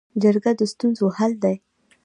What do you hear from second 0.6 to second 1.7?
ستونزو حل دی